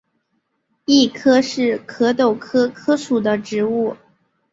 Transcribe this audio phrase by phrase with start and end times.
[0.85, 3.95] 谊柯是壳斗科柯属的植物。